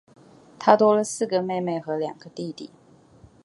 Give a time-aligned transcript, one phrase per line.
[0.57, 2.71] 她多了四个妹妹和两个弟弟